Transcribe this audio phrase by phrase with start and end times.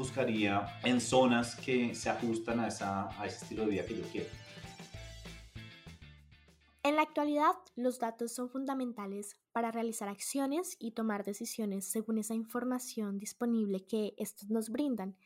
[0.00, 4.04] buscaría en zonas que se ajustan a, esa, a ese estilo de vida que yo
[4.10, 4.30] quiero.
[6.82, 12.34] En la actualidad, los datos son fundamentales para realizar acciones y tomar decisiones según esa
[12.34, 15.18] información disponible que estos nos brindan.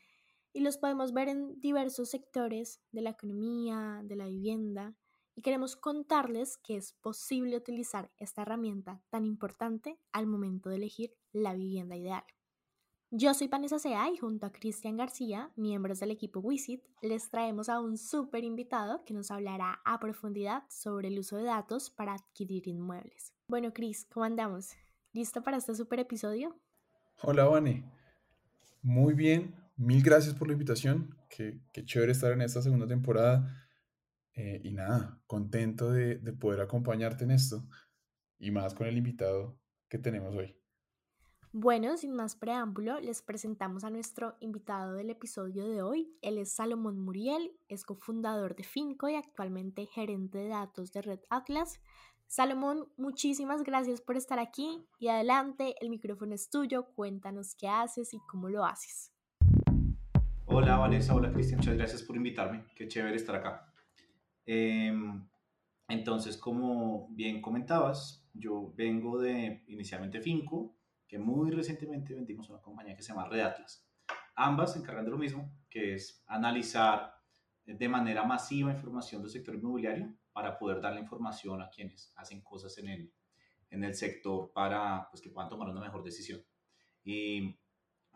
[0.52, 4.96] Y los podemos ver en diversos sectores de la economía, de la vivienda,
[5.36, 11.14] y queremos contarles que es posible utilizar esta herramienta tan importante al momento de elegir
[11.32, 12.24] la vivienda ideal.
[13.16, 17.68] Yo soy Vanessa Sea y junto a Cristian García, miembros del equipo WISIT, les traemos
[17.68, 22.14] a un súper invitado que nos hablará a profundidad sobre el uso de datos para
[22.14, 23.32] adquirir inmuebles.
[23.46, 24.72] Bueno, Cris, ¿cómo andamos?
[25.12, 26.60] ¿Listo para este súper episodio?
[27.22, 27.88] Hola, Vane.
[28.82, 31.16] Muy bien, mil gracias por la invitación.
[31.30, 33.64] Qué, qué chévere estar en esta segunda temporada.
[34.32, 37.64] Eh, y nada, contento de, de poder acompañarte en esto
[38.40, 39.56] y más con el invitado
[39.88, 40.56] que tenemos hoy.
[41.56, 46.12] Bueno, sin más preámbulo, les presentamos a nuestro invitado del episodio de hoy.
[46.20, 51.20] Él es Salomón Muriel, es cofundador de Finco y actualmente gerente de datos de Red
[51.30, 51.80] Atlas.
[52.26, 58.14] Salomón, muchísimas gracias por estar aquí y adelante, el micrófono es tuyo, cuéntanos qué haces
[58.14, 59.12] y cómo lo haces.
[60.46, 63.72] Hola Vanessa, hola Cristian, muchas gracias por invitarme, qué chévere estar acá.
[64.44, 65.24] Em,
[65.86, 70.74] entonces, como bien comentabas, yo vengo de inicialmente Finco,
[71.06, 73.86] que muy recientemente vendimos una compañía que se llama Red Atlas.
[74.34, 77.14] Ambas se encargan de lo mismo, que es analizar
[77.64, 82.76] de manera masiva información del sector inmobiliario para poder darle información a quienes hacen cosas
[82.78, 83.12] en el,
[83.70, 86.44] en el sector para pues, que puedan tomar una mejor decisión.
[87.04, 87.58] Y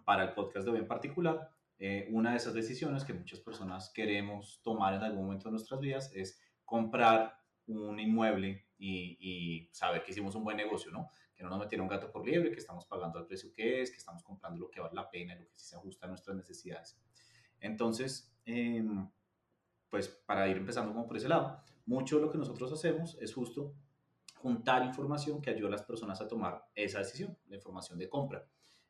[0.04, 3.92] para el podcast de hoy en particular, eh, una de esas decisiones que muchas personas
[3.94, 10.02] queremos tomar en algún momento de nuestras vidas es comprar un inmueble y, y saber
[10.02, 11.10] que hicimos un buen negocio, ¿no?
[11.38, 13.96] que no nos metieron gato por liebre, que estamos pagando el precio que es, que
[13.96, 16.98] estamos comprando lo que vale la pena, lo que sí se ajusta a nuestras necesidades.
[17.60, 19.08] Entonces, em,
[19.88, 23.32] pues para ir empezando como por ese lado, mucho de lo que nosotros hacemos es
[23.32, 23.72] justo
[24.34, 28.44] juntar información que ayude a las personas a tomar esa decisión, la información de compra.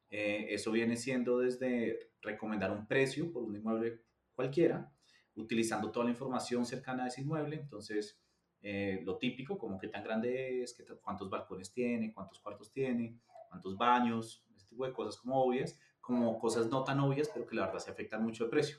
[0.09, 4.01] Eh, eso viene siendo desde recomendar un precio por un inmueble
[4.35, 4.91] cualquiera,
[5.35, 8.19] utilizando toda la información cercana a ese inmueble, entonces
[8.63, 13.19] eh, lo típico, como qué tan grande es, qué, cuántos balcones tiene, cuántos cuartos tiene,
[13.49, 17.55] cuántos baños, este tipo de cosas como obvias, como cosas no tan obvias, pero que
[17.55, 18.79] la verdad se afectan mucho el precio.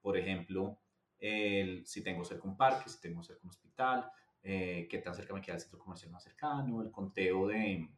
[0.00, 0.78] Por ejemplo,
[1.18, 4.10] si tengo cerca un parque, si tengo cerca un hospital,
[4.42, 7.88] eh, qué tan cerca me queda el centro comercial más cercano, el conteo de,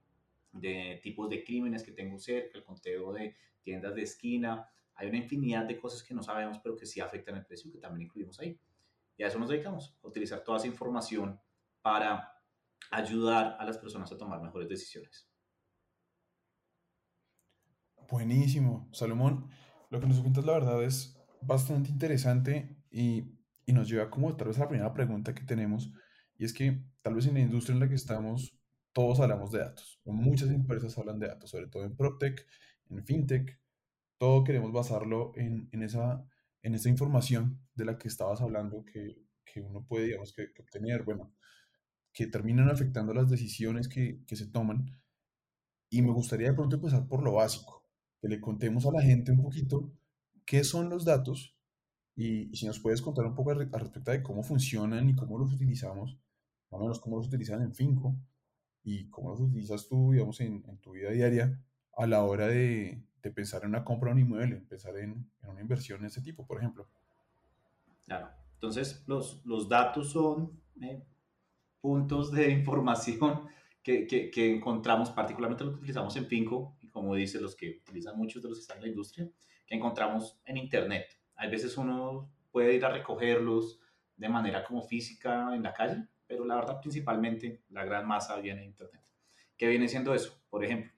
[0.52, 4.68] de tipos de crímenes que tengo cerca, el conteo de tiendas de esquina.
[4.94, 7.78] Hay una infinidad de cosas que no sabemos, pero que sí afectan el precio, que
[7.78, 8.58] también incluimos ahí.
[9.20, 11.38] Y a eso nos dedicamos, a utilizar toda esa información
[11.82, 12.32] para
[12.90, 15.28] ayudar a las personas a tomar mejores decisiones.
[18.08, 19.50] Buenísimo, Salomón.
[19.90, 24.48] Lo que nos cuentas, la verdad, es bastante interesante y, y, nos lleva como tal
[24.48, 25.92] vez a la primera pregunta que tenemos,
[26.38, 28.58] y es que tal vez en la industria en la que estamos,
[28.94, 32.46] todos hablamos de datos, muchas empresas hablan de datos, sobre todo en PropTech,
[32.88, 33.60] en FinTech,
[34.16, 36.26] todo queremos basarlo en, en esa
[36.62, 41.02] en esa información de la que estabas hablando que, que uno puede, digamos, que, obtener,
[41.02, 41.34] bueno,
[42.12, 45.00] que terminan afectando las decisiones que, que, se toman.
[45.90, 47.84] Y me gustaría de pronto empezar por lo básico,
[48.20, 49.92] que le contemos a la gente un poquito
[50.44, 51.56] qué son los datos
[52.16, 55.52] y, si nos puedes contar un poco al respecto de cómo funcionan y cómo los
[55.52, 56.18] utilizamos,
[56.70, 58.16] más o menos cómo los utilizan en Finco
[58.82, 61.60] y cómo los utilizas tú, digamos, en, en tu vida diaria
[61.96, 65.50] a la hora de, de pensar en una compra de un inmueble, pensar en, en,
[65.50, 66.88] una inversión de ese tipo, por ejemplo.
[68.10, 71.00] Claro, entonces los, los datos son eh,
[71.80, 73.46] puntos de información
[73.84, 77.78] que, que, que, encontramos, particularmente los que utilizamos en Finco, y como dice los que
[77.82, 79.30] utilizan muchos de los que están en la industria,
[79.64, 81.06] que encontramos en Internet.
[81.36, 83.78] Hay veces uno puede ir a recogerlos
[84.16, 88.62] de manera como física en la calle, pero la verdad principalmente la gran masa viene
[88.62, 89.04] de Internet.
[89.56, 90.42] ¿Qué viene siendo eso?
[90.50, 90.90] Por ejemplo,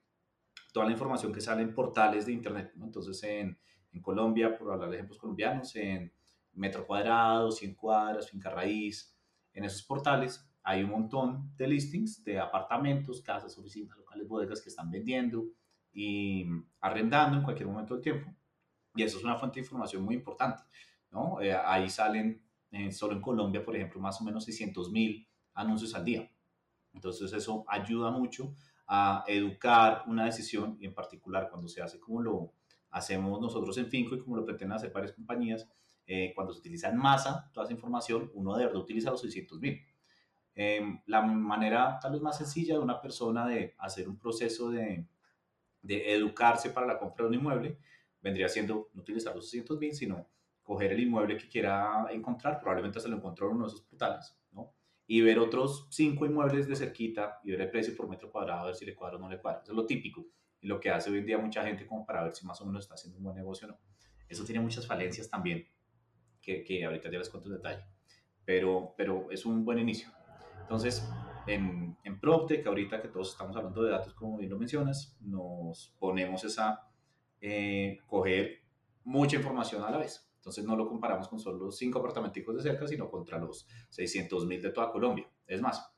[0.72, 2.72] toda la información que sale en portales de Internet.
[2.75, 2.87] ¿no?
[2.87, 3.58] Entonces, en,
[3.92, 6.10] en, Colombia, por hablar de ejemplos colombianos, en
[6.54, 9.16] Metro Cuadrado, 100 Cuadras, Finca Raíz,
[9.54, 14.69] en esos portales hay un montón de listings de apartamentos, casas, oficinas, locales, bodegas que
[14.69, 15.49] están vendiendo
[15.93, 16.46] y
[16.81, 18.32] arrendando en cualquier momento del tiempo.
[18.94, 20.62] Y eso es una fuente de información muy importante.
[21.10, 21.40] ¿no?
[21.40, 25.94] Eh, ahí salen, eh, solo en Colombia, por ejemplo, más o menos 600 mil anuncios
[25.94, 26.31] al día.
[26.93, 28.54] Entonces eso ayuda mucho
[28.87, 32.52] a educar una decisión y en particular cuando se hace como lo
[32.90, 35.66] hacemos nosotros en Finco y como lo pretenden hacer varias compañías,
[36.06, 39.60] eh, cuando se utiliza en masa toda esa información, uno de verdad utiliza los 600
[39.60, 39.81] mil.
[40.54, 45.06] Eh, la manera tal vez más sencilla de una persona de hacer un proceso de,
[45.81, 47.78] de educarse para la compra de un inmueble
[48.22, 50.28] vendría siendo no utilizar los 600 mil, sino
[50.62, 54.38] coger el inmueble que quiera encontrar, probablemente se lo encontró en uno de esos portales,
[54.52, 54.72] ¿no?
[55.06, 58.66] Y ver otros cinco inmuebles de cerquita y ver el precio por metro cuadrado, a
[58.66, 59.60] ver si le cuadra o no le cuadra.
[59.62, 60.25] Eso es lo típico
[60.60, 62.66] y lo que hace hoy en día mucha gente como para ver si más o
[62.66, 63.78] menos está haciendo un buen negocio o no.
[64.28, 65.66] Eso tiene muchas falencias también,
[66.42, 67.84] que, que ahorita ya les cuento en detalle,
[68.44, 70.10] pero, pero es un buen inicio.
[70.60, 71.08] Entonces,
[71.46, 75.94] en, en PropTech, ahorita que todos estamos hablando de datos, como bien lo mencionas, nos
[75.98, 76.88] ponemos esa,
[77.40, 78.62] eh, coger
[79.04, 80.28] mucha información a la vez.
[80.36, 84.60] Entonces no lo comparamos con solo cinco apartamenticos de cerca, sino contra los 600 mil
[84.60, 85.30] de toda Colombia.
[85.46, 85.88] Es más,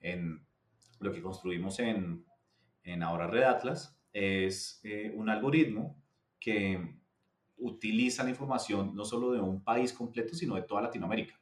[0.00, 0.44] en
[0.98, 2.24] lo que construimos en,
[2.82, 6.02] en ahora Red Atlas es eh, un algoritmo
[6.38, 7.00] que
[7.62, 11.38] utiliza la información no solo de un país completo, sino de toda Latinoamérica.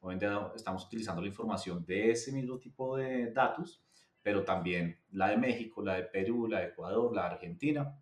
[0.00, 3.82] Obviamente estamos utilizando la información de ese mismo tipo de datos,
[4.22, 7.98] pero también la de México, la de Perú, la de Ecuador, la de Argentina,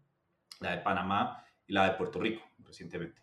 [0.61, 3.23] la de Panamá y la de Puerto Rico recientemente.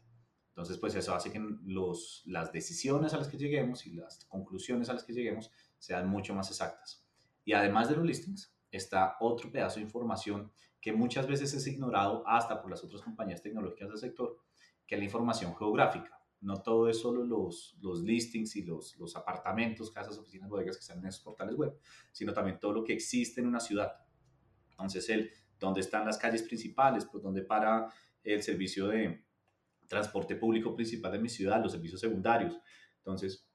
[0.50, 4.90] Entonces, pues eso hace que los, las decisiones a las que lleguemos y las conclusiones
[4.90, 7.06] a las que lleguemos sean mucho más exactas.
[7.46, 10.52] Y además de los listings, está otro pedazo de información
[10.82, 14.38] que muchas veces es ignorado hasta por las otras compañías tecnológicas del sector,
[14.86, 16.20] que es la información geográfica.
[16.42, 20.82] No todo es solo los, los listings y los, los apartamentos, casas, oficinas, bodegas que
[20.82, 21.78] están en esos portales web,
[22.12, 23.92] sino también todo lo que existe en una ciudad.
[24.72, 27.92] Entonces, el dónde están las calles principales, pues dónde para
[28.24, 29.26] el servicio de,
[29.90, 32.58] transporte público principal de mi ciudad, los servicios secundarios.
[33.00, 33.50] Entonces,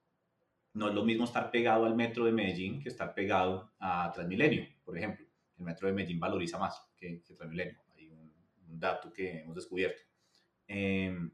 [0.75, 4.67] no es lo mismo estar pegado al metro de Medellín que estar pegado a Transmilenio,
[4.85, 5.25] por ejemplo.
[5.59, 7.79] El metro de Medellín valoriza más que, Transmilenio.
[7.97, 8.33] Hay un,
[8.79, 10.03] dato que hemos descubierto.
[10.67, 11.31] Em,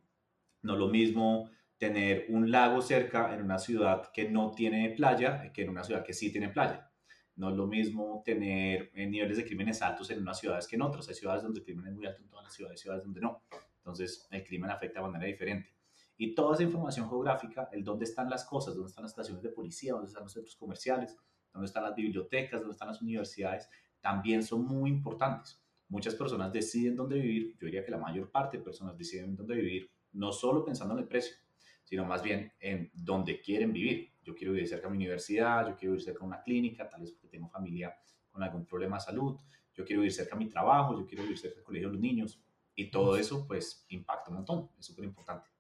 [0.63, 5.63] no lo mismo tener un lago cerca en una ciudad que no tiene playa que
[5.63, 6.91] en una ciudad que sí tiene playa.
[7.37, 10.83] No es lo mismo tener eh, niveles de crímenes altos en unas ciudades que en
[10.83, 11.09] otras.
[11.09, 13.43] Hay ciudades donde el crimen es muy alto en todas las ciudades, ciudades donde no.
[13.79, 15.75] Entonces, el crimen afecta de manera diferente.
[16.19, 19.49] Y toda esa información geográfica, el dónde están las cosas, dónde están las estaciones de
[19.49, 21.17] policía, dónde están los centros comerciales,
[21.51, 25.63] dónde están las bibliotecas, dónde están las universidades, también son muy importantes.
[25.89, 29.57] Muchas personas deciden dónde vivir, yo diría que la mayor parte de personas deciden dónde
[29.57, 31.37] vivir, no solo pensando en el precio,
[31.85, 34.13] sino más bien en dónde quieren vivir.
[34.23, 37.01] Yo quiero vivir cerca de mi universidad, yo quiero vivir cerca de una clínica, tal
[37.01, 37.95] vez porque tengo familia
[38.31, 39.37] con algún problema de salud,
[39.75, 42.03] yo quiero vivir cerca de mi trabajo, yo quiero vivir cerca del colegio de los
[42.03, 42.41] niños.
[42.77, 45.51] Y todo eso, pues, impacta un montón, es súper importante.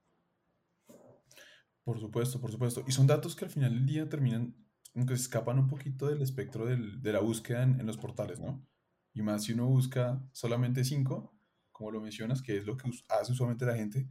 [1.82, 2.84] Por supuesto, por supuesto.
[2.86, 4.54] Y son datos que al final del día terminan,
[4.94, 8.66] aunque se escapan un poquito del espectro de la búsqueda en, los portales, ¿no?
[9.12, 11.34] Y más si uno busca solamente cinco,
[11.70, 14.08] como lo mencionas, que es lo que hace usualmente la gente,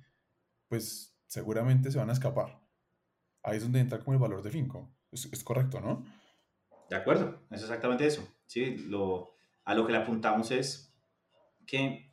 [0.68, 2.62] pues seguramente se van a escapar.
[3.44, 4.94] Ahí es donde entra como el valor de cinco.
[5.12, 6.04] Es, es correcto, ¿no?
[6.90, 8.28] De acuerdo, es exactamente eso.
[8.46, 8.76] Sí,
[9.66, 10.92] a lo que le apuntamos es
[11.68, 12.10] que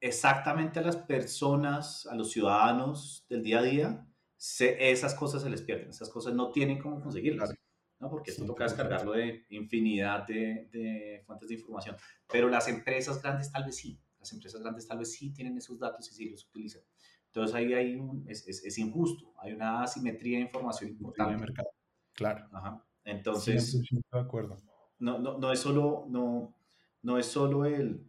[0.00, 4.06] exactamente a las personas, a los ciudadanos del día a día,
[4.40, 7.54] esas cosas se les pierden, esas cosas no tienen cómo conseguirlas,
[7.98, 8.08] ¿no?
[8.08, 11.96] porque esto toca descargarlo de infinidad de, fuentes de información.
[12.26, 15.78] Pero las empresas grandes tal vez sí, las empresas grandes tal vez sí tienen esos
[15.78, 16.82] datos y sí los utilizan.
[17.26, 21.36] Entonces ahí hay es, es, injusto, hay una asimetría de información importante.
[21.36, 21.68] mercado.
[22.14, 22.48] Claro.
[22.52, 22.84] Ajá.
[23.04, 24.56] Entonces, de acuerdo.
[24.98, 26.54] No, no, no, es solo, no,
[27.02, 28.06] no es solo el,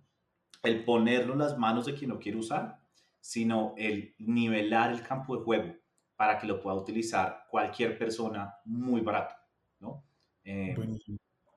[0.63, 2.81] el ponerlo en las manos de quien lo quiere usar,
[3.19, 5.80] sino el nivelar el campo de juego
[6.21, 9.33] para que lo pueda utilizar cualquier persona muy barato,
[9.79, 10.05] ¿no?
[10.43, 10.75] Eh,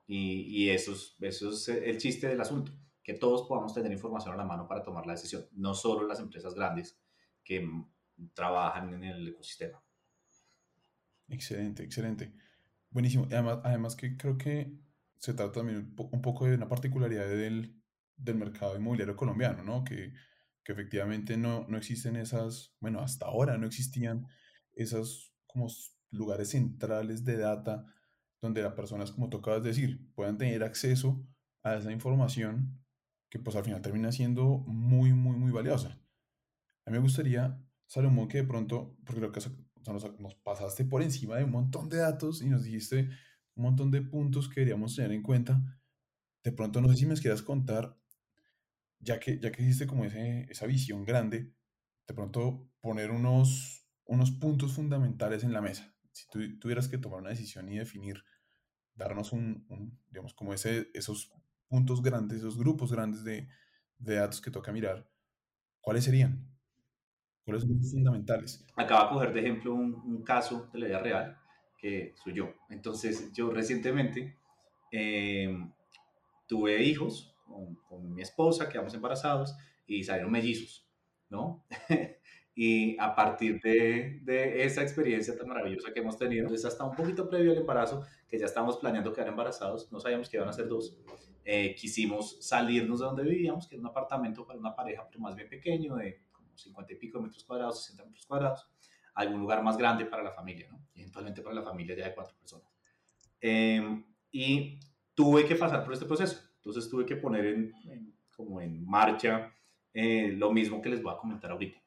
[0.07, 2.71] y, y eso, es, eso es el chiste del asunto,
[3.03, 6.19] que todos podamos tener información a la mano para tomar la decisión, no solo las
[6.19, 6.99] empresas grandes
[7.43, 7.63] que
[8.33, 9.83] trabajan en el ecosistema.
[11.27, 12.33] Excelente, excelente.
[12.89, 13.27] Buenísimo.
[13.29, 14.73] Además, además que creo que
[15.19, 17.79] se trata también un poco de una particularidad del,
[18.17, 19.83] del mercado inmobiliario colombiano, ¿no?
[19.83, 20.11] Que,
[20.63, 24.25] que efectivamente no, no existen esas, bueno, hasta ahora no existían
[24.75, 25.67] esos como
[26.11, 27.85] lugares centrales de data
[28.41, 31.25] donde las personas, como tocabas decir, puedan tener acceso
[31.63, 32.83] a esa información
[33.29, 35.99] que pues al final termina siendo muy, muy, muy valiosa.
[36.85, 39.41] A mí me gustaría, Salomón, que de pronto, porque lo que
[39.87, 43.09] nos, nos, pasaste por encima de un montón de datos y nos dijiste
[43.55, 45.79] un montón de puntos que deberíamos tener en cuenta,
[46.43, 47.97] de pronto no sé si me quieras contar
[48.99, 51.51] ya que, ya que existe como ese, esa visión grande,
[52.07, 55.93] de pronto poner unos, unos puntos fundamentales en la mesa.
[56.11, 58.23] Si tú tuvieras que tomar una decisión y definir,
[58.93, 59.65] darnos un,
[60.09, 61.31] digamos, como ese, esos
[61.67, 63.47] puntos grandes, esos grupos grandes de,
[63.97, 65.09] de datos que toca mirar,
[65.81, 66.47] ¿cuáles serían?
[67.43, 68.65] ¿Cuáles son los fundamentales?
[68.75, 71.37] Acaba de coger de ejemplo un, un, caso de la vida real,
[71.77, 72.53] que soy yo.
[72.69, 74.39] Entonces, yo recientemente
[74.91, 75.55] eh,
[76.47, 77.35] tuve hijos,
[77.87, 80.87] con, mi esposa, quedamos embarazados y salieron mellizos.
[81.29, 81.65] ¿no?
[82.57, 86.95] y a partir de, de, esa experiencia tan maravillosa que hemos tenido, pues hasta un
[86.95, 90.53] poquito previo al embarazo, que ya estábamos planeando quedar embarazados, no sabíamos que iban a
[90.53, 90.97] ser dos,
[91.43, 95.35] eh, quisimos salirnos de donde vivíamos, que era un apartamento para una pareja, pero más
[95.35, 98.65] bien pequeño, de como 50 y pico metros cuadrados, 60 metros cuadrados,
[99.15, 100.79] algún lugar más grande para la familia, ¿no?
[100.95, 102.73] Eventualmente para la familia ya de cuatro personas.
[103.41, 104.79] Em, y
[105.13, 106.39] tuve que pasar por este proceso.
[106.55, 107.73] Entonces tuve que poner en,
[108.35, 109.53] como en marcha
[109.93, 111.84] eh, lo mismo que les voy a comentar ahorita.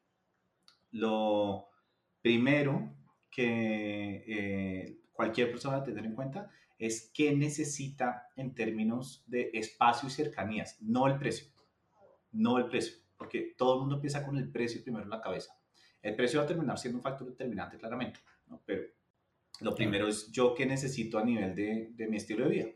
[0.91, 1.69] Lo
[2.21, 2.95] primero
[3.29, 10.07] que eh, cualquier persona debe tener en cuenta es qué necesita en términos de espacio
[10.07, 11.47] y cercanías, no el precio,
[12.31, 15.53] no el precio, porque todo el mundo empieza con el precio primero en la cabeza.
[16.01, 18.61] El precio va a terminar siendo un factor determinante claramente, ¿no?
[18.65, 18.83] pero
[19.59, 22.69] lo primero es yo qué necesito a nivel de, de mi estilo de vida.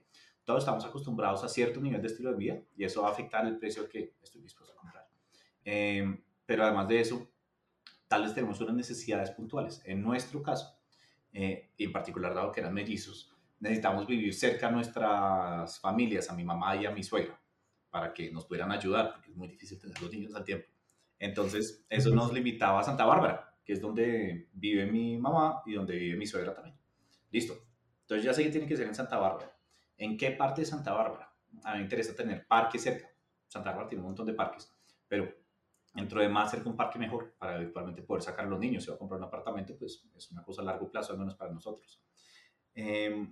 [0.43, 3.47] Todos estamos acostumbrados a cierto nivel de estilo de vida y eso va a afectar
[3.47, 5.07] el precio que estoy dispuesto a comprar.
[5.63, 7.31] Em, pero además de eso,
[8.13, 9.81] tal vez tenemos unas necesidades puntuales.
[9.85, 10.77] En nuestro caso,
[11.31, 16.43] eh, en particular dado que eran mellizos, necesitamos vivir cerca a nuestras familias, a mi
[16.43, 17.41] mamá y a mi suegra,
[17.89, 20.67] para que nos pudieran ayudar, porque es muy difícil tener los niños al tiempo.
[21.17, 25.95] Entonces, eso nos limitaba a Santa Bárbara, que es donde vive mi mamá y donde
[25.95, 26.77] vive mi suegra también.
[27.31, 27.55] Listo.
[28.01, 29.57] Entonces, ya sé que tiene que ser en Santa Bárbara.
[29.97, 31.33] ¿En qué parte de Santa Bárbara?
[31.63, 33.09] A mí me interesa tener parques cerca.
[33.47, 34.71] Santa Bárbara tiene un montón de parques,
[35.07, 35.33] pero
[35.93, 38.83] dentro de más cerca un parque mejor para eventualmente poder sacar a los niños.
[38.83, 41.35] Si va a comprar un apartamento, pues es una cosa a largo plazo, al menos
[41.35, 42.03] para nosotros.
[42.73, 43.27] Eh,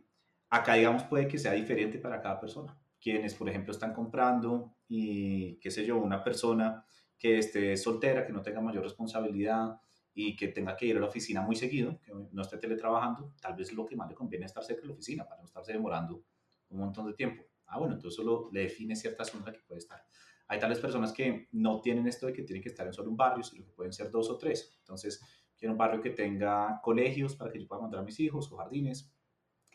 [0.51, 2.77] Acá, digamos, puede que sea diferente para cada persona.
[3.00, 6.86] Quienes, por ejemplo, están comprando y, qué sé yo, una persona
[7.18, 9.80] que esté soltera, que no tenga mayor responsabilidad
[10.13, 13.56] y que tenga que ir a la oficina muy seguido, que no esté teletrabajando, tal
[13.56, 15.72] vez lo que más le conviene es estar cerca de la oficina para no estarse
[15.72, 16.25] demorando
[16.68, 17.46] un montón de tiempo.
[17.68, 20.06] Ah, bueno, entonces solo le define cierta zona que puede estar.
[20.51, 23.15] Hay tales personas que no tienen esto de que tienen que estar en solo un
[23.15, 24.75] barrio, sino que pueden ser dos o tres.
[24.79, 25.22] Entonces,
[25.55, 28.58] quiero un barrio que tenga colegios para que yo pueda mandar a mis hijos o
[28.58, 29.15] jardines,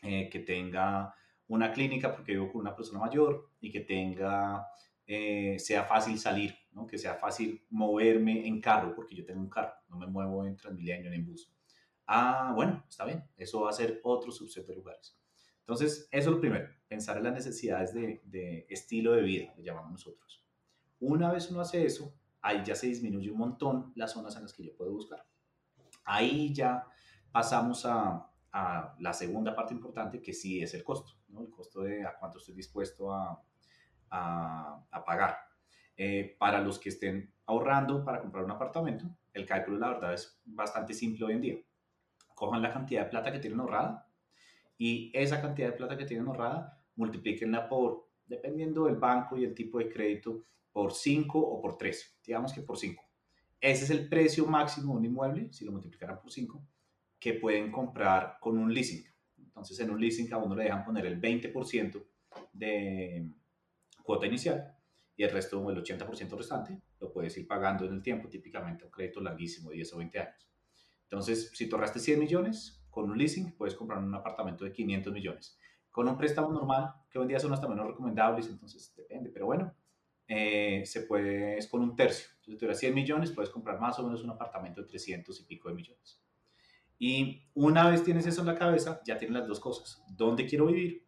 [0.03, 1.15] eh, que tenga
[1.47, 4.67] una clínica porque vivo con una persona mayor y que tenga,
[5.07, 6.85] eh, sea fácil salir, ¿no?
[6.85, 10.57] que sea fácil moverme en carro porque yo tengo un carro, no me muevo en
[10.57, 11.51] Transmilenio ni en bus.
[12.05, 15.19] Ah, bueno, está bien, eso va a ser otro subset de lugares.
[15.61, 19.63] Entonces, eso es lo primero, pensar en las necesidades de, de estilo de vida, le
[19.63, 20.46] llamamos nosotros.
[20.99, 24.53] Una vez uno hace eso, ahí ya se disminuye un montón las zonas en las
[24.53, 25.25] que yo puedo buscar.
[26.03, 26.87] Ahí ya
[27.31, 28.23] pasamos a,
[28.99, 32.55] la segunda parte importante, que sí es el costo, el costo de a cuánto estoy
[32.55, 33.39] dispuesto a,
[34.09, 35.37] a, pagar.
[35.95, 40.41] Eh, para los que estén ahorrando para comprar un apartamento, el cálculo, la verdad, es
[40.45, 41.57] bastante simple hoy en día.
[42.33, 44.07] Cojan la cantidad de plata que tienen ahorrada
[44.77, 49.53] y esa cantidad de plata que tienen ahorrada, multiplíquenla por, dependiendo del banco y el
[49.53, 52.19] tipo de crédito, por 5 o por 3.
[52.25, 53.03] Digamos que por 5.
[53.59, 56.61] Ese es el precio máximo de un inmueble, si lo multiplicaran por 5
[57.19, 59.03] que pueden comprar con un leasing.
[59.39, 62.05] Entonces, en un leasing a uno le dejan poner el 20%
[62.53, 63.27] de
[64.03, 64.75] cuota inicial
[65.15, 68.91] y el resto, el 80% restante, lo puedes ir pagando en el tiempo, típicamente un
[68.91, 70.49] crédito larguísimo, 10 o 20 años.
[71.03, 75.11] Entonces, si tú ahorraste 100 millones, con un leasing puedes comprar un apartamento de 500
[75.11, 75.57] millones.
[75.97, 79.47] Con un préstamo normal, que hoy en día son hasta menos recomendables, entonces depende, pero
[79.47, 79.73] bueno,
[80.27, 82.27] eh, se puede, es con un tercio.
[82.35, 85.43] Entonces, si tuvieras 100 millones, puedes comprar más o menos un apartamento de 300 y
[85.45, 86.21] pico de millones.
[86.99, 90.03] Y una vez tienes eso en la cabeza, ya tienes las dos cosas.
[90.07, 91.03] ¿Dónde quiero vivir?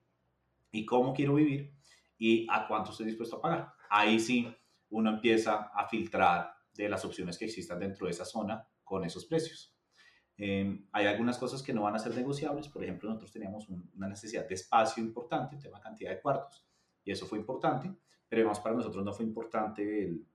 [0.71, 1.71] ¿Y cómo quiero vivir?
[2.17, 3.73] ¿Y a cuánto estoy dispuesto a pagar?
[3.91, 4.51] Ahí sí
[4.89, 9.25] uno empieza a filtrar de las opciones que existan dentro de esa zona con esos
[9.25, 9.71] precios.
[10.41, 12.69] Em, hay algunas cosas que no van a ser negociables.
[12.69, 16.65] Por ejemplo, nosotros teníamos una necesidad de espacio importante, tema cantidad de cuartos,
[17.03, 17.93] y eso fue importante,
[18.27, 20.25] pero además para nosotros no fue importante el,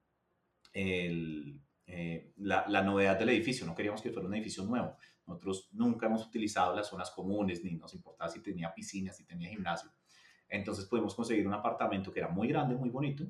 [0.75, 3.65] el, eh, la, la, novedad del edificio.
[3.65, 4.95] No queríamos que fuera un edificio nuevo.
[5.27, 9.49] Nosotros nunca hemos utilizado las zonas comunes, ni nos importaba si tenía piscina, si tenía
[9.49, 9.91] gimnasio.
[10.51, 13.25] Entonces pudimos conseguir un apartamento que era muy grande, muy bonito,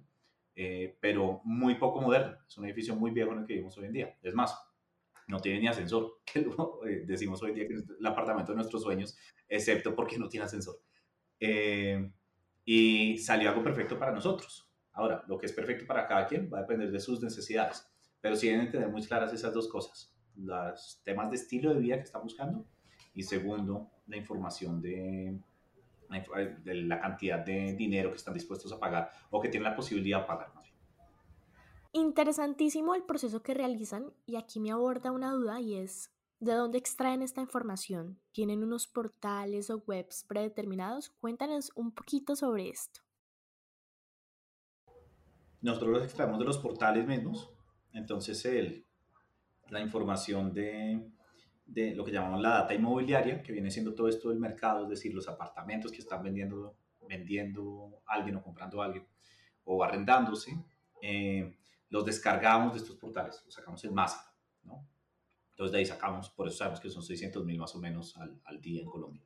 [0.56, 2.36] eh, pero muy poco moderno.
[2.48, 4.18] Es un edificio muy viejo en el que vivimos hoy en día.
[4.22, 4.58] Es más,
[5.28, 6.20] no tiene ni ascensor.
[6.86, 9.16] Eh, decimos hoy día que es el apartamento de nuestros sueños,
[9.48, 10.80] excepto porque no tiene ascensor.
[11.40, 12.10] Eh,
[12.64, 14.70] y salió algo perfecto para nosotros.
[14.92, 17.86] Ahora, lo que es perfecto para cada quien va a depender de sus necesidades,
[18.20, 21.96] pero sí deben tener muy claras esas dos cosas los temas de estilo de vida
[21.96, 22.66] que está buscando
[23.14, 25.38] y segundo, la información de,
[26.64, 30.20] de la cantidad de dinero que están dispuestos a pagar o que tienen la posibilidad
[30.20, 30.52] de pagar.
[30.54, 30.63] Más
[31.96, 36.10] Interesantísimo el proceso que realizan y aquí me aborda una duda y es,
[36.40, 38.18] ¿de dónde extraen esta información?
[38.32, 41.10] ¿Tienen unos portales o webs predeterminados?
[41.20, 43.00] Cuéntanos un poquito sobre esto.
[45.60, 47.54] Nosotros los extraemos de los portales mismos
[47.92, 48.84] entonces el,
[49.68, 51.00] la información de,
[51.64, 54.90] de lo que llamamos la data inmobiliaria, que viene siendo todo esto del mercado, es
[54.90, 56.76] decir, los apartamentos que están vendiendo,
[57.08, 59.06] vendiendo alguien o comprando alguien
[59.62, 60.52] o arrendándose,
[61.00, 61.56] eh,
[61.94, 64.28] los descargamos de estos portales, los sacamos en masa,
[64.64, 64.84] ¿no?
[65.50, 68.40] Entonces de ahí sacamos, por eso sabemos que son 600 mil más o menos al,
[68.46, 69.22] al día en Colombia.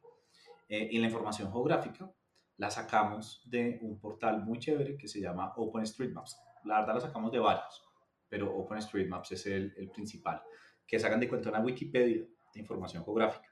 [0.68, 2.12] Eh, y la información geográfica
[2.58, 6.36] la sacamos de un portal muy chévere que se llama OpenStreetMaps.
[6.64, 7.82] La verdad la sacamos de varios,
[8.28, 10.42] pero OpenStreetMaps es el, el principal,
[10.86, 13.48] que sacan de cuenta una Wikipedia de información geográfica,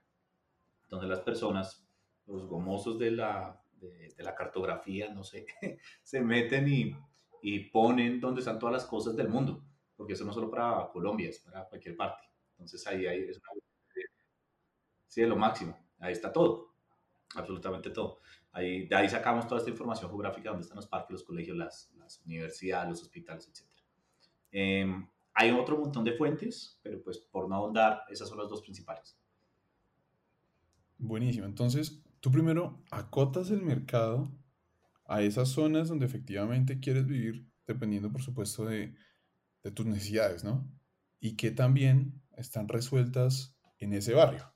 [0.91, 1.89] donde las personas,
[2.27, 5.47] los gomosos de la, de, de la cartografía, no sé,
[6.03, 6.95] se meten y,
[7.43, 9.65] y ponen dónde están todas las cosas del mundo,
[9.97, 12.23] porque eso no es solo para Colombia, es para cualquier parte.
[12.53, 13.49] Entonces ahí, ahí es una...
[15.07, 15.79] Sí, lo máximo.
[15.99, 16.75] Ahí está todo,
[17.35, 18.21] absolutamente todo.
[18.53, 21.93] Ahí, de ahí sacamos toda esta información geográfica, donde están los parques, los colegios, las,
[21.97, 23.69] las universidades, los hospitales, etc.
[24.53, 28.63] Eh, hay otro montón de fuentes, pero pues por no ahondar, esas son las dos
[28.63, 29.19] principales.
[30.99, 31.45] Buenísimo.
[31.45, 34.31] Entonces, tú primero acotas el mercado
[35.09, 38.95] a esas zonas donde efectivamente quieres vivir, dependiendo, por supuesto, de,
[39.75, 40.73] tus necesidades, ¿no?
[41.19, 44.55] Y que también están resueltas en ese barrio.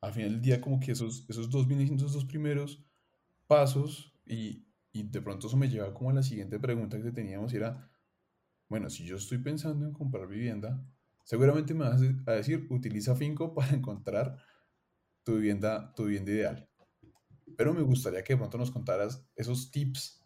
[0.00, 2.84] Al final del día, como que esos, esos dos esos dos primeros
[3.48, 7.52] pasos y, y de pronto eso me lleva como a la siguiente pregunta que teníamos
[7.54, 7.90] era,
[8.68, 10.80] bueno, si yo estoy pensando en comprar vivienda,
[11.24, 14.38] seguramente me vas a decir, utiliza Finco para encontrar
[15.24, 16.70] tu vivienda, tu vivienda ideal.
[17.56, 20.22] Pero me gustaría que de pronto nos contaras esos tips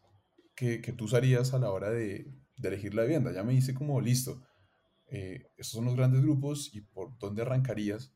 [0.55, 3.33] que, que tú usarías a la hora de, de, elegir la vivienda.
[3.33, 4.43] Ya me dice como, listo,
[5.07, 8.13] eh, estos son los grandes grupos y por dónde arrancarías.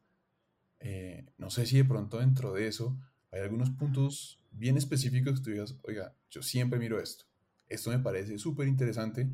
[0.81, 2.99] Eh, no sé si de pronto dentro de eso
[3.33, 7.25] hay algunos puntos bien específicos que tú digas, oiga, yo siempre miro esto.
[7.69, 9.29] Esto me parece súper interesante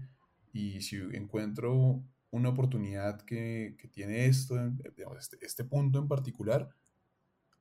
[0.52, 4.54] y si encuentro una oportunidad que, que tiene esto,
[4.96, 6.70] digamos, este, este, punto en particular,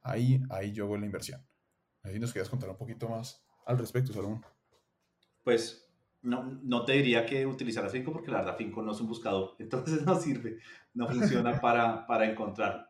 [0.01, 1.45] ahí, ahí yo hago la inversión.
[2.03, 4.43] Así nos quieras contar un poquito más al respecto, Salomón.
[5.43, 5.89] Pues
[6.21, 9.55] no, no te diría que utilizar Finco porque la verdad Finco no es un buscador,
[9.59, 10.59] entonces no sirve,
[10.93, 12.89] no funciona para, para encontrar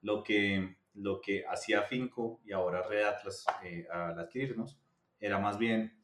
[0.00, 4.78] lo que, lo que hacía Finco y ahora Red Atlas eh, al adquirirnos
[5.18, 5.98] era más bien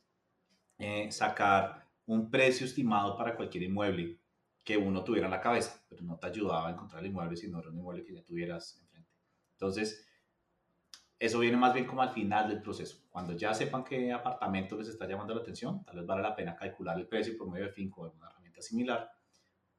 [0.79, 4.19] eh, sacar un precio estimado para cualquier inmueble
[4.65, 7.49] que uno tuviera en la cabeza, pero no te ayudaba a encontrar el inmueble si
[7.49, 9.11] no era un inmueble que ya tuvieras enfrente.
[9.53, 10.07] Entonces,
[11.25, 12.99] eso viene más bien como al final del proceso.
[13.09, 16.55] Cuando ya sepan qué apartamento les está llamando la atención, tal vez vale la pena
[16.55, 19.11] calcular el precio por medio de Finco o alguna herramienta similar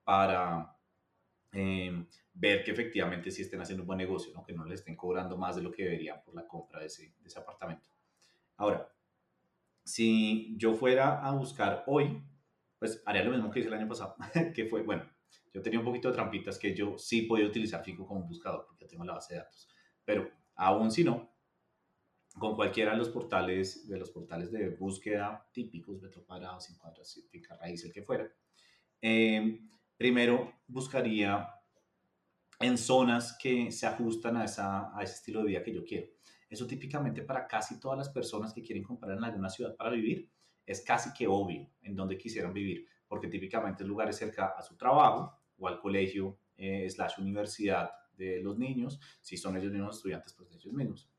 [0.04, 0.76] para
[1.52, 4.44] eh, ver que efectivamente sí estén haciendo un buen negocio, ¿no?
[4.44, 7.14] que no les estén cobrando más de lo que deberían por la compra de ese,
[7.20, 7.90] de ese apartamento.
[8.58, 8.92] Ahora,
[9.84, 12.24] si yo fuera a buscar hoy,
[12.80, 14.16] pues haría lo mismo que hice el año pasado,
[14.56, 15.08] que fue, bueno,
[15.54, 18.86] yo tenía un poquito de trampitas que yo sí podía utilizar Finco como buscador, porque
[18.86, 19.70] tengo la base de datos,
[20.04, 21.35] pero aún si no,
[22.38, 27.21] con cualquiera de los portales, de los portales de búsqueda típicos, metro cuadrado, sin cuadras,
[27.30, 28.30] finca raíz, el que fuera,
[29.02, 29.62] eh,
[29.98, 31.50] primero buscaría
[32.60, 36.08] en zonas que se ajustan a, esa, a ese estilo de vida que yo quiero.
[36.50, 40.30] Eso típicamente para casi todas las personas que quieren comprar en alguna ciudad para vivir
[40.65, 44.76] es casi que obvio en donde quisieran vivir, porque típicamente es lugares cerca a su
[44.76, 50.34] trabajo o al colegio eh, slash universidad de los niños, si son ellos mismos estudiantes,
[50.34, 51.10] pues de ellos mismos,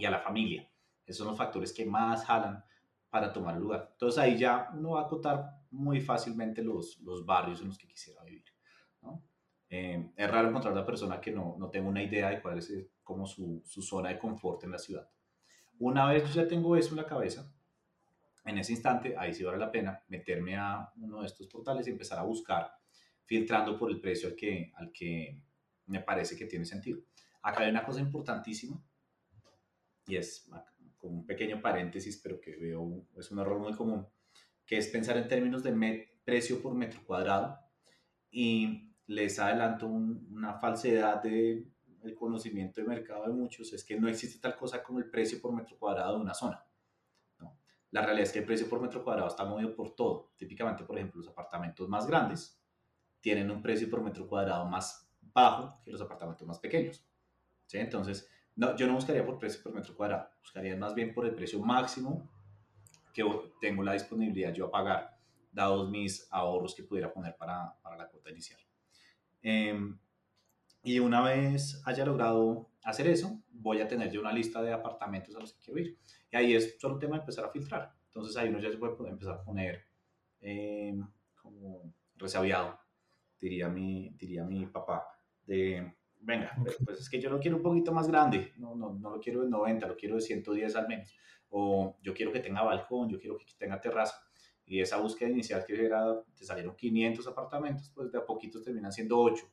[0.00, 0.68] y a la familia.
[1.04, 2.64] Esos son los factores que más jalan
[3.10, 3.90] para tomar lugar.
[3.92, 7.88] Entonces ahí ya uno va a acotar muy fácilmente los, los barrios en los que
[7.88, 8.44] quisiera vivir.
[9.02, 9.22] ¿no?
[9.68, 12.70] Eh, es raro encontrar una persona que no, no tenga una idea de cuál es
[12.70, 15.08] eh, como su, su, zona de confort en la ciudad.
[15.78, 17.52] Una vez yo ya tengo eso en la cabeza,
[18.44, 21.90] en ese instante, ahí sí vale la pena meterme a uno de estos portales y
[21.90, 22.72] empezar a buscar,
[23.24, 25.40] filtrando por el precio al que, al que
[25.86, 27.00] me parece que tiene sentido.
[27.42, 28.80] Acá hay una cosa importantísima
[30.10, 30.50] y es
[30.98, 34.06] como un pequeño paréntesis, pero que veo es un error muy común,
[34.66, 37.58] que es pensar en términos de precio por metro cuadrado
[38.30, 41.66] y les adelanto un, una falsedad de
[42.02, 45.40] el conocimiento de mercado de muchos, es que no existe tal cosa como el precio
[45.40, 46.64] por metro cuadrado de una zona.
[47.38, 47.58] ¿no?
[47.90, 50.32] La realidad es que el precio por metro cuadrado está movido por todo.
[50.36, 52.58] Típicamente, por ejemplo, los apartamentos más grandes
[53.20, 57.04] tienen un precio por metro cuadrado más bajo que los apartamentos más pequeños.
[57.66, 57.78] ¿sí?
[57.78, 61.34] Entonces, no, yo no buscaría por precio por metro cuadrado, buscaría más bien por el
[61.34, 62.28] precio máximo
[63.12, 63.24] que
[63.60, 65.18] tengo la disponibilidad yo a pagar,
[65.50, 68.60] dados mis ahorros que pudiera poner para, para la cuota inicial.
[69.42, 69.78] Eh,
[70.82, 75.34] y una vez haya logrado hacer eso, voy a tener yo una lista de apartamentos
[75.36, 75.98] a los que quiero ir.
[76.30, 77.92] Y ahí es solo un tema de empezar a filtrar.
[78.06, 79.84] Entonces ahí uno ya se puede empezar a poner
[80.40, 80.98] eh,
[81.34, 82.78] como resabiado
[83.40, 85.06] diría mi, diría mi papá,
[85.46, 86.52] de, venga,
[86.84, 89.42] pues es que yo lo quiero un poquito más grande, no, no, no lo quiero
[89.42, 91.14] de 90, lo quiero de 110 al menos,
[91.48, 94.20] o yo quiero que tenga balcón, yo quiero que tenga terraza.
[94.64, 98.92] Y esa búsqueda inicial que era, te salieron 500 apartamentos, pues de a poquitos terminan
[98.92, 99.44] siendo 8.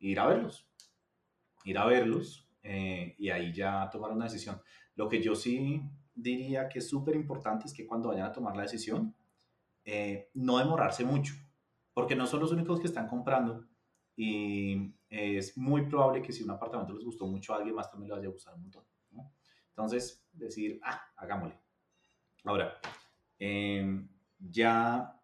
[0.00, 0.68] Ir a verlos,
[1.64, 4.60] ir a verlos eh, y ahí ya tomar una decisión.
[4.96, 5.80] Lo que yo sí
[6.12, 9.14] diría que es súper importante es que cuando vayan a tomar la decisión,
[9.84, 11.34] eh, no demorarse mucho,
[11.94, 13.68] porque no son los únicos que están comprando
[14.16, 18.08] y es muy probable que si un apartamento les gustó mucho a alguien más también
[18.10, 18.84] le vaya a gustar un montón.
[19.68, 21.58] Entonces, decir, ah, hagámosle.
[22.44, 22.80] Ahora,
[23.38, 25.20] em, ya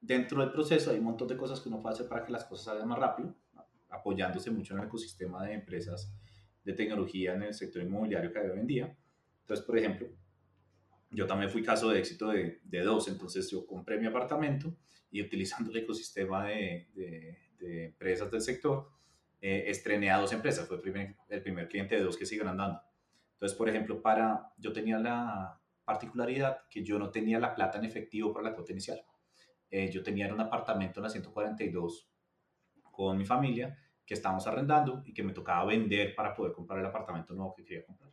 [0.00, 2.44] dentro del proceso hay un montón de cosas que uno puede hacer para que las
[2.44, 3.34] cosas salgan más rápido,
[3.88, 6.12] apoyándose mucho en el ecosistema de empresas
[6.62, 8.94] de tecnología en el sector inmobiliario que hay hoy día.
[9.40, 10.08] Entonces, por ejemplo,
[11.10, 14.76] yo también fui caso de éxito de, de dos, entonces yo compré mi apartamento
[15.10, 18.90] y utilizando el ecosistema de, de, empresas del sector,
[19.48, 22.82] eh, estrené a dos empresas, fue el primer, cliente de dos que siguen andando.
[23.34, 27.84] Entonces, por ejemplo, para, yo tenía la particularidad que yo no tenía la plata en
[27.84, 29.00] efectivo para la cuota inicial.
[29.70, 32.10] Eh, yo tenía un apartamento en la 142
[32.90, 36.86] con mi familia que estábamos arrendando y que me tocaba vender para poder comprar el
[36.86, 38.10] apartamento nuevo que quería comprar.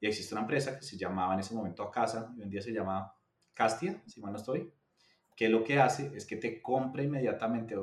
[0.00, 2.60] Y existe una empresa que se llamaba en ese momento a casa, hoy en día
[2.60, 3.14] se llama
[3.54, 4.72] Castia, si mal no estoy,
[5.36, 7.76] que lo que hace es que te compra inmediatamente,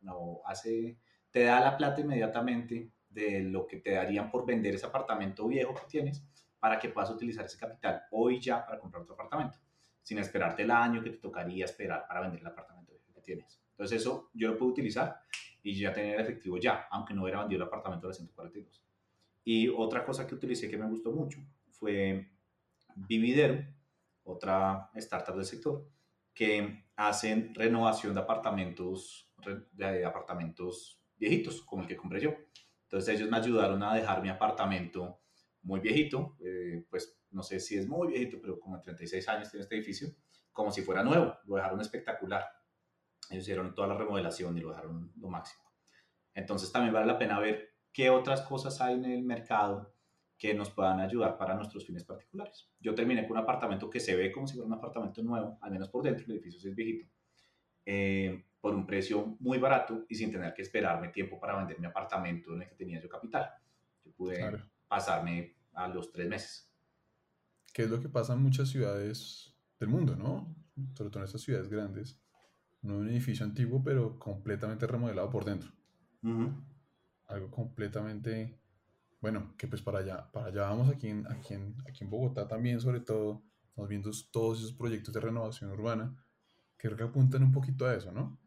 [0.00, 0.98] no, hace,
[1.30, 5.74] te da la plata inmediatamente de lo que te darían por vender ese apartamento viejo
[5.74, 6.24] que tienes
[6.58, 9.58] para que puedas utilizar ese capital hoy ya para comprar otro apartamento,
[10.02, 13.60] sin esperarte el año que te tocaría esperar para vender el apartamento que tienes.
[13.72, 15.20] Entonces eso yo lo puedo utilizar
[15.62, 18.84] y ya tener efectivo ya, aunque no hubiera vendido el apartamento de la 142.
[19.44, 21.40] Y otra cosa que utilicé que me gustó mucho
[21.70, 22.30] fue
[22.94, 23.64] Vividero,
[24.24, 25.86] otra startup del sector,
[26.34, 29.32] que hacen renovación de apartamentos,
[29.72, 32.34] de apartamentos viejitos, como el que compré yo.
[32.84, 35.20] Entonces ellos me ayudaron a dejar mi apartamento
[35.62, 39.62] muy viejito, eh, pues no sé si es muy viejito, pero como 36 años tiene
[39.62, 40.08] este edificio,
[40.50, 42.44] como si fuera nuevo, lo dejaron espectacular.
[43.30, 45.62] Ellos hicieron toda la remodelación y lo dejaron lo máximo.
[46.34, 49.94] Entonces también vale la pena ver qué otras cosas hay en el mercado
[50.36, 52.70] que nos puedan ayudar para nuestros fines particulares.
[52.80, 55.70] Yo terminé con un apartamento que se ve como si fuera un apartamento nuevo, al
[55.70, 57.06] menos por dentro, el edificio es viejito,
[57.84, 61.86] eh, por un precio muy barato y sin tener que esperarme tiempo para vender mi
[61.86, 63.50] apartamento en el que tenía yo capital.
[64.04, 64.38] Yo pude
[64.86, 66.70] pasarme a los tres meses.
[67.72, 70.54] ¿Qué es lo que pasa en muchas ciudades del mundo, no?
[70.94, 72.20] Sobre todo en estas ciudades grandes.
[72.82, 75.70] No un edificio antiguo, pero completamente remodelado por dentro.
[77.28, 78.60] Algo completamente
[79.20, 82.48] bueno, que pues para allá, para allá vamos aquí en, aquí, en, aquí en Bogotá
[82.48, 86.16] también, sobre todo, estamos viendo todos esos proyectos de renovación urbana
[86.78, 88.38] que creo que apuntan un poquito a eso, ¿no?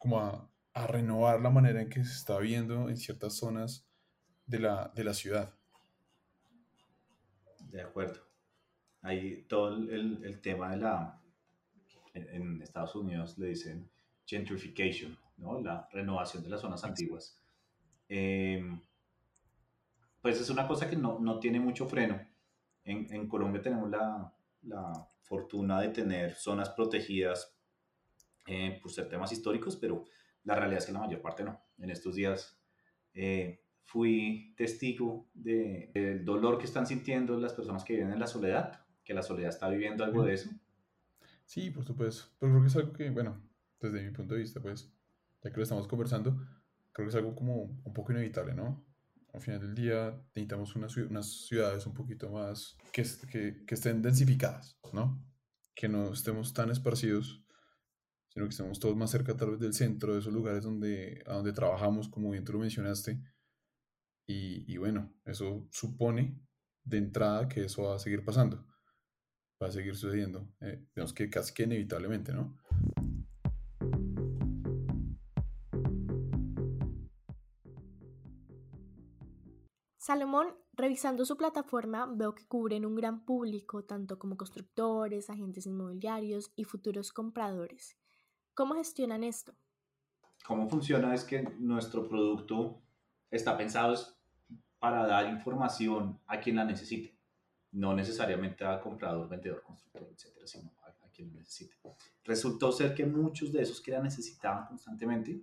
[0.00, 3.86] Como a, a renovar la manera en que se está viendo en ciertas zonas
[4.46, 5.54] de la, de la ciudad.
[7.60, 8.20] De acuerdo.
[9.02, 11.20] Hay todo el, el tema de la,
[12.14, 13.88] en, Estados Unidos le dicen
[14.26, 15.60] gentrification, ¿no?
[15.60, 17.40] La renovación de las zonas antiguas.
[18.08, 18.62] Eh,
[20.20, 22.20] pues es una cosa que no, no tiene mucho freno.
[22.84, 24.32] En, en Colombia tenemos la,
[24.62, 27.54] la, fortuna de tener zonas protegidas
[28.46, 30.04] eh, por ser temas históricos, pero
[30.44, 31.60] la realidad es que la mayor parte no.
[31.78, 32.58] En estos días
[33.14, 38.26] eh, fui testigo de, del dolor que están sintiendo las personas que viven en la
[38.26, 40.50] soledad, que la soledad está viviendo algo de eso.
[41.44, 42.24] Sí, por supuesto.
[42.38, 43.42] Pero creo que es algo que, bueno,
[43.80, 44.92] desde mi punto de vista, pues,
[45.42, 46.36] ya que lo estamos conversando,
[46.92, 48.84] creo que es algo como un poco inevitable, ¿no?
[49.32, 54.02] al final del día necesitamos unas, unas ciudades un poquito más que, que, que, estén
[54.02, 55.22] densificadas, ¿no?
[55.74, 57.44] Que no estemos tan esparcidos,
[58.30, 61.34] sino que estemos todos más cerca tal vez del centro, de esos lugares donde, a
[61.34, 63.20] donde trabajamos, como bien tú lo mencionaste.
[64.26, 66.40] Y, y bueno, eso supone
[66.84, 68.64] de entrada que eso va a seguir pasando,
[69.62, 72.56] va a seguir sucediendo, eh, que casi inevitablemente, ¿no?
[79.98, 86.52] Salomón, revisando su plataforma, veo que cubren un gran público, tanto como constructores, agentes inmobiliarios
[86.56, 87.99] y futuros compradores.
[88.60, 89.54] ¿Cómo gestionan esto?
[90.44, 91.14] ¿Cómo funciona?
[91.14, 92.78] Es que nuestro producto
[93.30, 93.96] está pensado
[94.78, 97.16] para dar información a quien la necesite,
[97.72, 101.74] no necesariamente al comprador, vendedor, constructor, etcétera, sino a, quien lo necesite.
[102.22, 105.40] Resultó ser que muchos de esos que la necesitaban constantemente,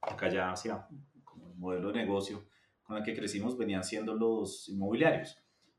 [0.00, 0.86] acá ya hacia
[1.24, 2.46] como el modelo de negocio,
[2.84, 5.36] con la que crecimos venían siendo los inmobiliarios,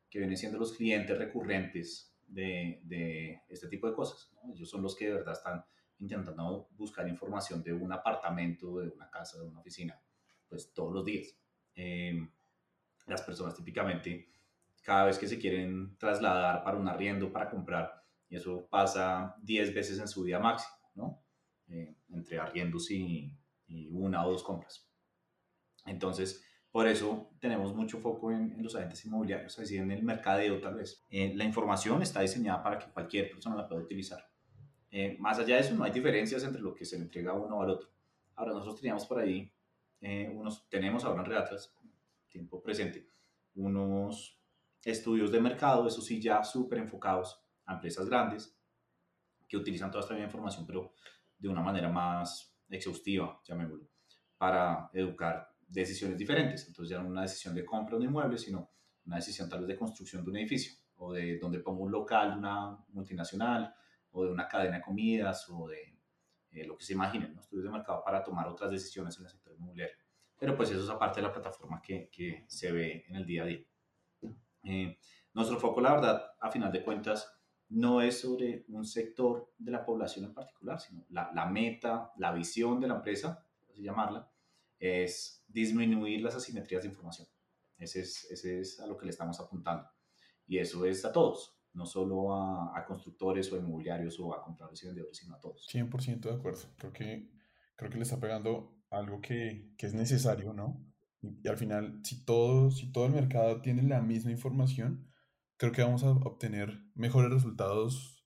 [0.09, 4.29] que vienen siendo los clientes recurrentes de, de este tipo de cosas.
[4.53, 5.63] Ellos son los que de verdad están
[6.01, 9.99] intentando buscar información de un apartamento, de una casa, de una oficina,
[10.49, 11.37] pues todos los días.
[11.75, 12.29] Em,
[13.07, 14.29] las personas típicamente,
[14.83, 19.73] cada vez que se quieren trasladar para un arriendo, para comprar, y eso pasa 10
[19.73, 21.23] veces en su vida máximo, ¿no?
[21.67, 23.37] Eh, entre arriendos y,
[23.89, 24.91] una o dos compras.
[25.85, 30.75] Entonces, por eso tenemos mucho foco en, los agentes inmobiliarios, así en el mercadeo tal
[30.75, 31.05] vez.
[31.09, 34.30] Eh, la información está diseñada para que cualquier persona la pueda utilizar.
[34.91, 37.61] Eh, más allá de eso, no hay diferencias entre lo que se le entrega uno
[37.61, 37.89] al otro.
[38.35, 39.51] Ahora, nosotros teníamos por ahí,
[40.33, 41.73] unos, tenemos ahora en Reatlas,
[42.27, 43.07] tiempo presente,
[43.55, 44.39] unos
[44.83, 48.57] estudios de mercado, eso sí, ya súper enfocados a empresas grandes
[49.47, 50.93] que utilizan toda esta información, pero
[51.37, 53.87] de una manera más exhaustiva, llamémoslo,
[54.37, 56.67] para educar decisiones diferentes.
[56.67, 58.71] Entonces ya no una decisión de compra de un inmueble, sino
[59.05, 62.37] una decisión tal vez de construcción de un edificio, o de donde pongo un local,
[62.37, 63.73] una multinacional,
[64.11, 65.97] o de una cadena de comidas, o de
[66.51, 67.41] eh, lo que se imaginen, ¿no?
[67.41, 69.95] estudios de mercado para tomar otras decisiones en el sector inmobiliario.
[70.37, 73.43] Pero pues eso es aparte de la plataforma que, que se ve en el día
[73.43, 73.63] a día.
[74.63, 74.97] Eh,
[75.33, 77.31] nuestro foco, la verdad, a final de cuentas,
[77.69, 82.33] no es sobre un sector de la población en particular, sino la, la meta, la
[82.33, 84.29] visión de la empresa, así llamarla,
[84.77, 87.27] es disminuir las asimetrías de información.
[87.77, 89.89] Ese es, ese es a lo que le estamos apuntando.
[90.47, 94.83] Y eso es a todos, no solo a, a constructores o inmobiliarios o a compradores
[94.83, 95.67] y vendedores, sino a todos.
[95.67, 96.61] 100% de acuerdo.
[96.77, 97.31] Creo que,
[97.75, 100.85] creo que le está pegando algo que, que es necesario, ¿no?
[101.21, 105.11] Y, y, al final, si todo, si todo el mercado tiene la misma información,
[105.57, 108.25] creo que vamos a obtener mejores resultados,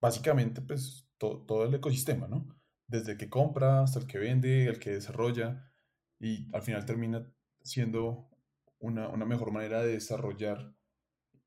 [0.00, 2.48] básicamente, pues todo el ecosistema, ¿no?
[2.86, 5.70] Desde el que compra hasta el que vende, el que desarrolla,
[6.18, 7.30] y al final termina
[7.62, 8.30] siendo
[8.78, 10.74] una, una mejor manera de desarrollar,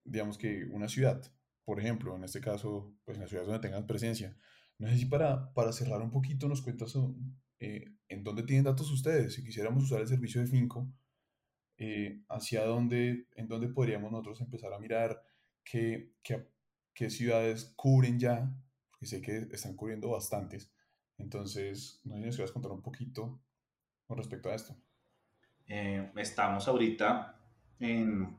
[0.04, 1.22] digamos que una ciudad.
[1.66, 4.36] Por ejemplo, en este caso, pues en las ciudades donde tengan presencia.
[4.80, 6.94] No sé si para, para cerrar un poquito nos cuentas
[7.60, 9.34] eh, en dónde tienen datos ustedes.
[9.34, 10.92] Si quisiéramos usar el servicio de Finco,
[11.78, 15.24] eh, hacia dónde, en dónde podríamos nosotros empezar a mirar
[15.63, 16.48] qué, qué,
[16.94, 18.54] qué, ciudades cubren ya,
[18.89, 20.72] porque sé que están cubriendo bastantes.
[21.18, 23.42] Entonces, no sé si nos quieras contar un poquito
[24.06, 24.76] con respecto a esto.
[25.68, 27.39] Eh, estamos ahorita
[27.80, 28.38] en,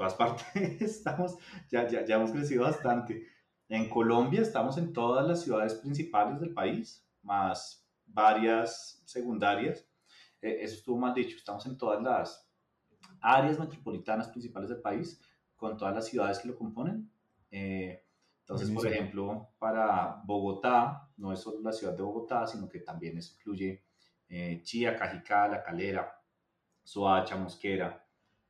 [0.00, 1.36] todas partes, estamos,
[1.70, 3.26] ya, ya, ya hemos crecido bastante.
[3.68, 9.86] En Colombia estamos en todas las ciudades principales del país, más varias secundarias.
[10.40, 12.50] Eh, eso estuvo mal dicho, estamos en todas las
[13.20, 15.20] áreas metropolitanas principales del país,
[15.54, 17.12] con todas las ciudades que lo componen.
[17.50, 18.02] Eh,
[18.40, 23.18] entonces, por ejemplo, para Bogotá, no es solo la ciudad de Bogotá, sino que también
[23.18, 23.84] eso incluye
[24.30, 26.10] eh, Chía, Cajicá, La Calera,
[26.82, 28.02] Soacha, Mosquera,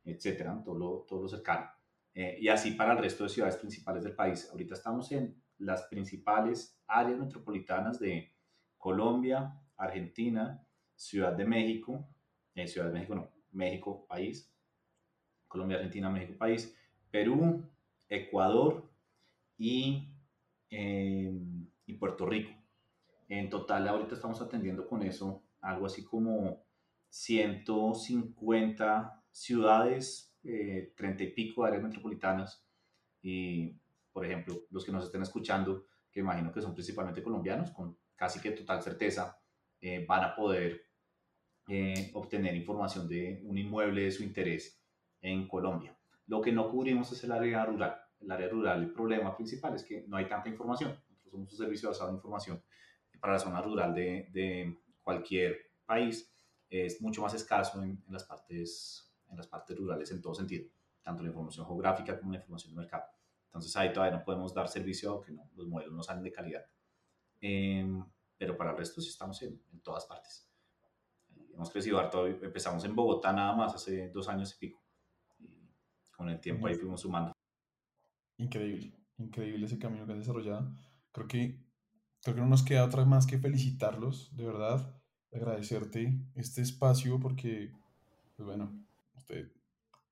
[0.03, 1.69] etcétera, todo lo, todo lo cercano.
[2.13, 4.49] Eh, y así para el resto de ciudades principales del país.
[4.51, 8.33] Ahorita estamos en las principales áreas metropolitanas de
[8.77, 12.07] Colombia, Argentina, Ciudad de México,
[12.67, 14.53] Ciudad de México no, México, país,
[15.47, 16.75] Colombia, Argentina, México, país,
[17.09, 17.63] Perú,
[18.07, 18.89] Ecuador
[19.57, 20.09] y,
[20.69, 22.51] em, y Puerto Rico.
[23.29, 26.63] En total, ahorita estamos atendiendo con eso algo así como
[27.09, 32.65] 150 ciudades, 30 eh, y pico áreas metropolitanas.
[33.21, 33.79] Y,
[34.11, 38.39] por ejemplo, los que nos estén escuchando, que imagino que son principalmente colombianos, con casi
[38.39, 39.39] que total certeza
[39.79, 40.85] eh, van a poder
[41.67, 44.83] eh, obtener información de un inmueble de su interés
[45.21, 45.97] en Colombia.
[46.27, 47.99] Lo que no cubrimos es el área rural.
[48.19, 50.91] El área rural, el problema principal es que no hay tanta información.
[51.09, 52.63] Nosotros somos un servicio basado en información.
[53.19, 56.31] Para la zona rural de, de cualquier país
[56.71, 60.69] es mucho más escaso en, las partes, en las partes rurales en todo sentido,
[61.01, 63.03] tanto la información geográfica como la información de mercado.
[63.45, 66.65] Entonces ahí todavía no podemos dar servicio que no, los modelos no salen de calidad.
[67.39, 68.03] Em,
[68.37, 70.47] pero para el resto sí estamos en, en todas partes.
[71.53, 74.81] Hemos crecido harto, empezamos en Bogotá nada más hace dos años y pico
[76.21, 77.31] con el tiempo ahí fuimos sumando.
[78.37, 80.71] Increíble, increíble ese camino que han desarrollado.
[81.11, 81.65] Creo que,
[82.21, 85.01] creo que no nos queda otra más que felicitarlos, de verdad,
[85.33, 87.71] agradecerte este espacio porque,
[88.35, 88.71] pues bueno,
[89.21, 89.51] usted,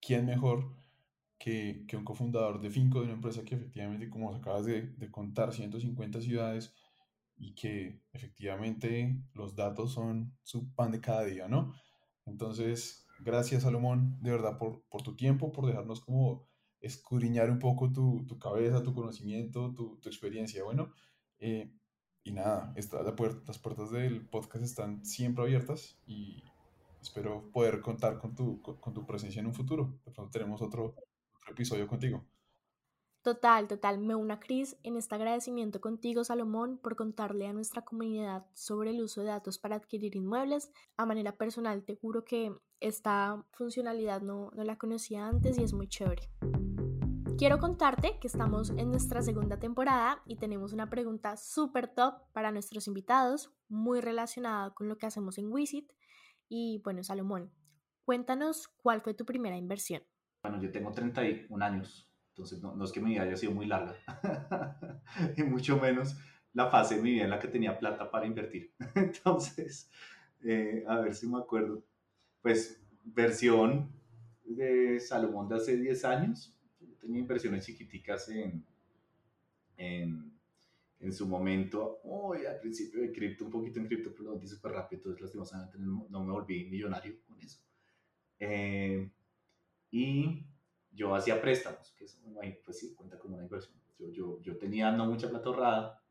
[0.02, 0.76] ¿quién mejor
[1.38, 5.12] que, que un cofundador de Finco, de una empresa que efectivamente, como acabas de, de
[5.12, 6.74] contar, 150 ciudades
[7.38, 11.74] y que efectivamente los datos son su pan de cada día, ¿no?
[12.26, 16.48] Entonces, Gracias, Salomón, de verdad, por, por tu tiempo, por dejarnos como
[16.80, 20.64] escudriñar un poco tu, tu cabeza, tu conocimiento, tu, tu experiencia.
[20.64, 20.94] Bueno,
[21.40, 21.70] eh,
[22.24, 26.44] y nada, está la puerta, las puertas del podcast están siempre abiertas y
[27.02, 30.00] espero poder contar con tu, con, tu presencia en un futuro.
[30.06, 30.96] De pronto tenemos otro,
[31.50, 32.24] episodio contigo.
[33.22, 34.00] Total, total.
[34.00, 39.02] Me una Cris en este agradecimiento contigo, Salomón, por contarle a nuestra comunidad sobre el
[39.02, 40.72] uso de datos para adquirir inmuebles.
[40.96, 45.74] A manera personal, te juro que esta funcionalidad no, no la conocía antes y es
[45.74, 46.30] muy chévere.
[47.40, 52.52] Quiero contarte que estamos en nuestra segunda temporada y tenemos una pregunta súper top para
[52.52, 55.90] nuestros invitados, muy relacionada con lo que hacemos en Wisit.
[56.50, 57.52] Y bueno, Salomón,
[58.04, 60.04] cuéntanos cuál fue tu primera inversión.
[60.42, 63.96] Bueno, yo tengo 31 años, entonces no, es que mi vida haya sido muy larga,
[65.38, 66.18] y mucho menos
[66.54, 68.74] la fase de mi vida en la que tenía plata para invertir.
[68.96, 69.92] entonces,
[70.44, 71.84] eh, a ver si me acuerdo,
[72.42, 73.92] pues versión
[74.44, 76.56] de Salomón de hace 10 años,
[77.00, 78.66] tenía inversiones chiquiticas en,
[81.00, 84.48] en su momento, hoy al principio de cripto, un poquito en cripto, pero lo vendí
[84.48, 87.62] súper rápido, entonces lastimosamente no, me volví millonario con eso.
[88.38, 89.10] Eh,
[89.92, 90.46] y
[90.92, 92.20] yo hacía préstamos, que eso,
[92.66, 93.80] pues sí, cuenta como una inversión.
[93.98, 96.04] Yo, yo, yo tenía no mucha plata ahorrada,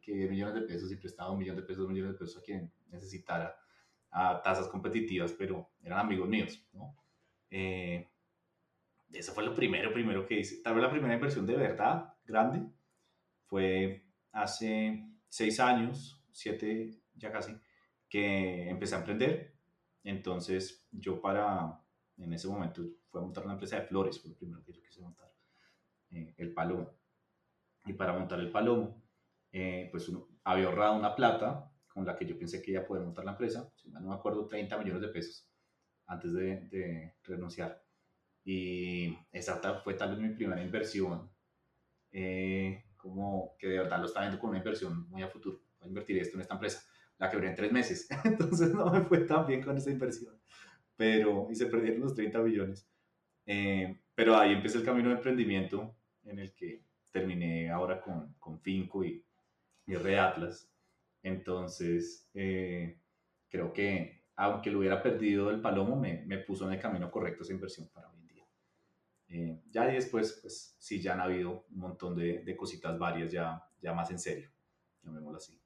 [0.00, 2.72] que millones de pesos y prestaba un millón de pesos, millón de pesos a quien
[2.88, 3.56] necesitara
[4.10, 6.96] a tasas competitivas, pero eran amigos míos, ¿no?
[7.50, 8.08] Eh,
[9.12, 10.62] eso fue lo primero, primero que hice.
[10.62, 12.66] Tal vez la primera inversión de verdad grande
[13.46, 14.03] fue
[14.34, 17.56] hace seis años, siete ya casi,
[18.08, 19.54] que empecé a emprender.
[20.02, 21.80] Entonces yo para,
[22.18, 24.82] en ese momento fue a montar una empresa de flores, fue lo primero que yo
[24.82, 25.32] quise montar,
[26.10, 26.92] eh, el palomo.
[27.86, 29.02] Y para montar el palomo,
[29.52, 30.10] eh, pues
[30.42, 33.32] había ahorrado una plata con la que yo pensé que iba a poder montar la
[33.32, 35.48] empresa, no me acuerdo, 30 millones de pesos
[36.06, 37.82] antes de, de renunciar.
[38.44, 41.30] Y esa fue tal vez mi primera inversión,
[42.10, 45.60] eh, como que de verdad lo estaba viendo como una inversión muy a futuro.
[45.78, 46.82] Voy a invertir esto en esta empresa.
[47.18, 50.34] La quebré en tres meses, entonces no me fue tan bien con esa inversión.
[50.96, 52.88] Pero, y se perdieron los 30 millones.
[53.44, 58.58] Eh, pero ahí empecé el camino de emprendimiento en el que terminé ahora con, con
[58.60, 59.22] Finco y,
[59.86, 60.70] y Red Atlas.
[61.22, 62.98] Entonces, eh,
[63.50, 67.42] creo que aunque lo hubiera perdido el palomo, me, me puso en el camino correcto
[67.42, 68.13] esa inversión para día.
[69.36, 73.60] Eh, ya después, pues sí, ya han habido un montón de, de cositas varias, ya,
[73.82, 74.48] ya más en serio,
[75.02, 75.60] llamémoslo así.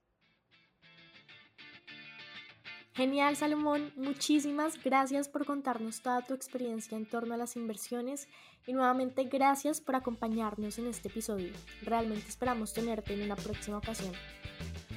[2.94, 3.92] Genial, Salomón.
[3.94, 8.26] Muchísimas gracias por contarnos toda tu experiencia en torno a las inversiones
[8.66, 11.52] y nuevamente gracias por acompañarnos en este episodio.
[11.82, 14.14] Realmente esperamos tenerte en una próxima ocasión.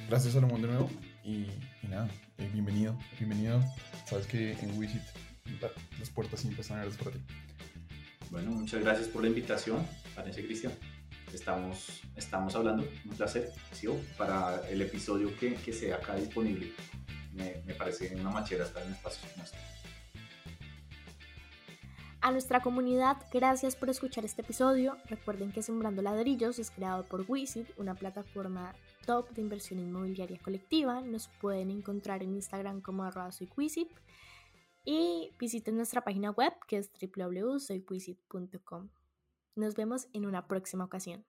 [0.08, 0.88] Gracias, Salomón, de nuevo.
[1.22, 1.46] Y,
[1.86, 2.08] nada,
[2.38, 3.62] eh, bienvenido, bienvenido.
[4.06, 5.02] Sabes que en Wisit
[5.98, 7.22] las puertas siempre están abiertas para ti.
[8.32, 10.72] Bueno, muchas gracias por la invitación, Vanessa Cristian.
[11.34, 13.86] Estamos, estamos hablando, un placer, ¿sí?
[14.16, 16.72] para el episodio que, que sea acá disponible
[17.34, 19.58] me, parece una machera estar en espacios como este.
[22.22, 24.96] A nuestra comunidad, gracias por escuchar este episodio.
[25.10, 31.02] Recuerden que Sembrando Ladrillos es creado por Wisit, una plataforma top de inversión inmobiliaria colectiva.
[31.02, 33.30] Nos pueden encontrar en Instagram como arroba
[34.84, 38.88] y visiten nuestra página web que es www.soyquisit.com.
[39.54, 41.24] Nos vemos en una próxima ocasión.